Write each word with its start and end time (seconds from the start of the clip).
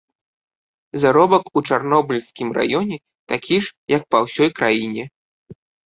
Заробак 1.03 1.43
у 1.59 1.63
чарнобыльскім 1.67 2.47
раёне 2.57 2.97
такі 3.35 3.55
ж, 3.67 3.79
як 3.97 4.03
па 4.13 4.17
ўсёй 4.29 4.49
краіне. 4.61 5.03